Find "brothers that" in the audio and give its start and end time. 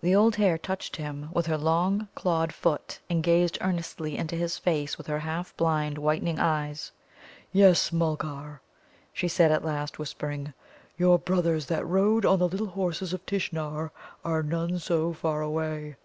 11.18-11.86